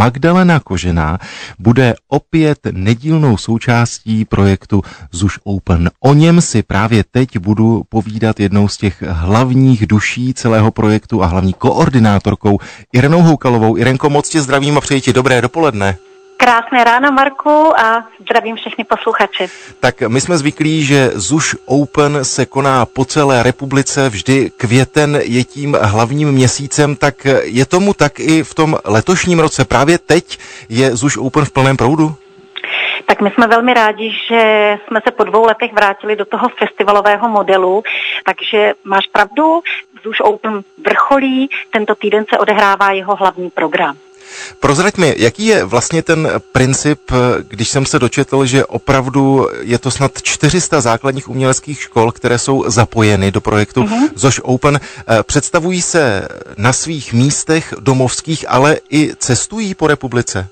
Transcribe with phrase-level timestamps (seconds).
[0.00, 1.18] Magdalena Kožená
[1.58, 5.90] bude opět nedílnou součástí projektu Zuš Open.
[6.00, 11.26] O něm si právě teď budu povídat jednou z těch hlavních duší celého projektu a
[11.26, 12.58] hlavní koordinátorkou
[12.92, 13.76] Irenou Houkalovou.
[13.76, 15.96] Irenko, moc tě zdravím a přeji ti dobré dopoledne.
[16.40, 19.46] Krásné ráno, Marku, a zdravím všechny posluchače.
[19.80, 25.44] Tak my jsme zvyklí, že ZUŠ Open se koná po celé republice, vždy květen je
[25.44, 29.64] tím hlavním měsícem, tak je tomu tak i v tom letošním roce.
[29.64, 32.14] Právě teď je ZUŠ Open v plném proudu?
[33.06, 37.28] Tak my jsme velmi rádi, že jsme se po dvou letech vrátili do toho festivalového
[37.28, 37.82] modelu,
[38.24, 39.60] takže máš pravdu,
[40.02, 43.96] ZUŠ Open vrcholí, tento týden se odehrává jeho hlavní program.
[44.60, 47.00] Prozrať mi, jaký je vlastně ten princip,
[47.48, 52.64] když jsem se dočetl, že opravdu je to snad 400 základních uměleckých škol, které jsou
[52.70, 54.10] zapojeny do projektu uh-huh.
[54.14, 54.80] ZOŠ Open.
[54.80, 60.48] Eh, představují se na svých místech domovských, ale i cestují po republice?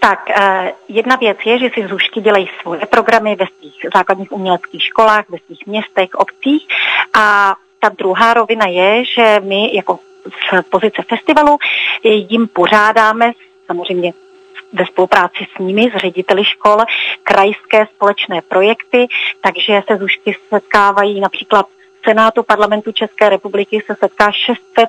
[0.00, 4.82] Tak, eh, jedna věc je, že si Zušky dělají svoje programy ve svých základních uměleckých
[4.82, 6.66] školách, ve svých městech, obcích
[7.14, 9.98] a ta druhá rovina je, že my jako
[10.30, 11.58] z pozice festivalu
[12.02, 13.32] jim pořádáme
[13.66, 14.12] samozřejmě
[14.72, 16.76] ve spolupráci s nimi, s řediteli škol,
[17.22, 19.06] krajské společné projekty,
[19.40, 21.66] takže se zušky setkávají například
[22.04, 24.88] Senátu parlamentu České republiky se setká 600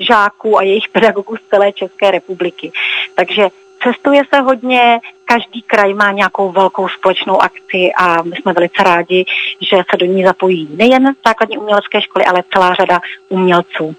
[0.00, 2.72] žáků a jejich pedagogů z celé České republiky.
[3.14, 3.48] Takže
[3.82, 9.24] cestuje se hodně, každý kraj má nějakou velkou společnou akci a my jsme velice rádi,
[9.60, 13.96] že se do ní zapojí nejen základní umělecké školy, ale celá řada umělců.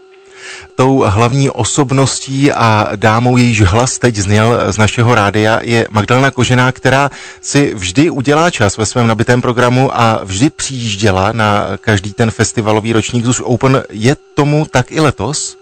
[0.75, 6.72] Tou hlavní osobností a dámou, jejíž hlas teď zněl z našeho rádia, je Magdalena Kožená,
[6.72, 7.09] která
[7.42, 12.94] si vždy udělá čas ve svém nabitém programu a vždy přijížděla na každý ten festivalový
[12.94, 13.83] ročník ZUS Open.
[13.89, 15.58] Je tomu tak i letos?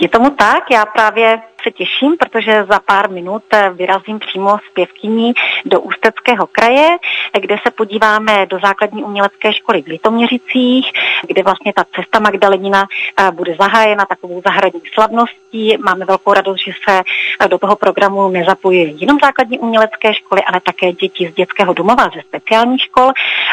[0.00, 4.74] Je tomu tak, já právě se těším, protože za pár minut eh, vyrazím přímo s
[4.74, 5.32] pěvkyní
[5.64, 6.96] do Ústeckého kraje,
[7.40, 10.92] kde se podíváme do základní umělecké školy v Litoměřicích,
[11.26, 15.76] kde vlastně ta cesta Magdalenina eh, bude zahájena takovou zahradní slavností.
[15.84, 17.02] Máme velkou radost, že se
[17.40, 22.04] eh, do toho programu nezapojí jenom základní umělecké školy, ale také děti z dětského domova,
[22.14, 23.08] ze speciálních škol.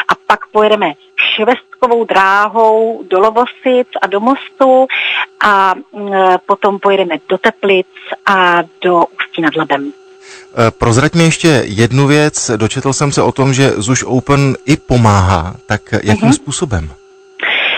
[0.08, 0.92] A pak pojedeme
[1.36, 4.86] švestkovou dráhou do Lovosic a do Mostu
[5.44, 6.12] a mm,
[6.46, 7.86] potom pojedeme do Teplic
[8.26, 9.92] a do Ústí nad Labem.
[10.58, 12.50] Eh, prozrať mi ještě jednu věc.
[12.56, 15.56] Dočetl jsem se o tom, že ZUŠ Open i pomáhá.
[15.66, 16.32] Tak jakým uh-huh.
[16.32, 16.90] způsobem?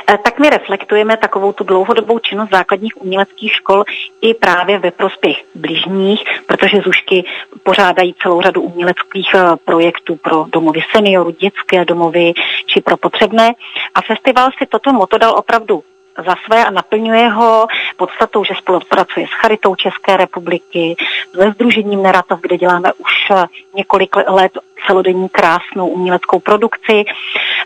[0.07, 3.85] Eh, tak my reflektujeme takovou tu dlouhodobou činnost základních uměleckých škol
[4.21, 7.25] i právě ve prospěch bližních, protože Zušky
[7.63, 12.33] pořádají celou řadu uměleckých eh, projektů pro domovy seniorů, dětské domovy
[12.67, 13.53] či pro potřebné.
[13.95, 15.85] A festival si toto moto dal opravdu
[16.27, 17.67] za své a naplňuje ho
[17.97, 20.97] podstatou, že spolupracuje s Charitou České republiky,
[21.35, 23.45] se Združením Neratov, kde děláme už eh,
[23.75, 24.53] několik let
[24.87, 27.05] celodenní krásnou uměleckou produkci.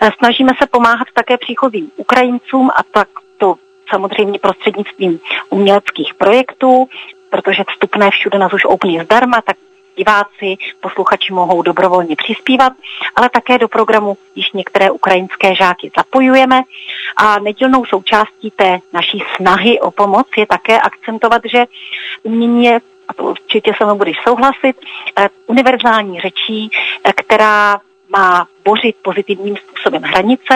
[0.01, 3.09] Eh, snažíme se pomáhat také příchozím Ukrajincům a tak
[3.39, 3.55] to
[3.91, 5.21] samozřejmě prostřednictvím
[5.51, 6.89] uměleckých projektů,
[7.31, 9.57] protože vstupné všude na už je zdarma, tak
[9.99, 12.73] diváci, posluchači mohou dobrovolně přispívat,
[13.17, 16.63] ale také do programu již některé ukrajinské žáky zapojujeme.
[17.17, 21.65] A nedělnou součástí té naší snahy o pomoc je také akcentovat, že
[22.23, 24.77] umění je a to určitě se mnou budeš souhlasit,
[25.19, 26.71] eh, univerzální řečí,
[27.05, 30.55] eh, která má bořit pozitivním způsobem hranice,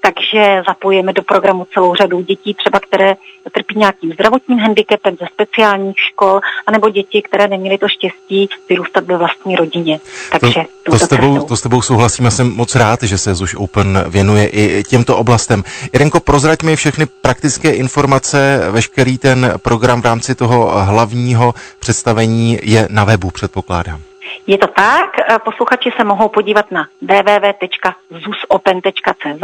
[0.00, 3.16] takže zapojíme do programu celou řadu dětí, třeba které
[3.52, 9.16] trpí nějakým zdravotním handicapem ze speciálních škol, anebo děti, které neměly to štěstí vyrůstat ve
[9.16, 10.00] vlastní rodině.
[10.30, 13.34] Takže to, to, s tebou, to s tebou souhlasím, já jsem moc rád, že se
[13.34, 15.64] Zuš Open věnuje i těmto oblastem.
[15.92, 22.88] Jirenko, prozrať mi všechny praktické informace, veškerý ten program v rámci toho hlavního představení je
[22.90, 24.09] na webu, předpokládám.
[24.46, 29.42] Je to tak, eh, posluchači se mohou podívat na www.zusopen.cz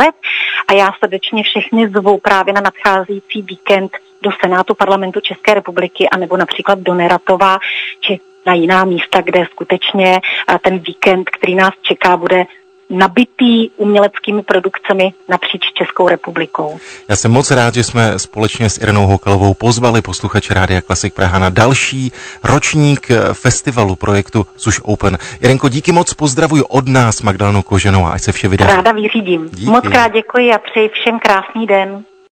[0.68, 3.92] a já srdečně všechny zvu právě na nadcházející víkend
[4.22, 7.58] do Senátu parlamentu České republiky anebo například do Neratova
[8.00, 12.46] či na jiná místa, kde skutečně eh, ten víkend, který nás čeká, bude
[12.90, 16.78] nabitý uměleckými produkcemi napříč Českou republikou.
[17.08, 21.38] Já jsem moc rád, že jsme společně s Irenou Hokalovou pozvali posluchače Rádia Klasik Praha
[21.38, 22.12] na další
[22.44, 25.18] ročník festivalu projektu Suš Open.
[25.40, 28.76] Irenko, díky moc, pozdravuji od nás Magdalenu Koženou a ať se vše vydaří.
[28.76, 29.48] Ráda vyřídím.
[29.52, 29.70] Díky.
[29.70, 32.04] Moc krát děkuji a přeji všem krásný den.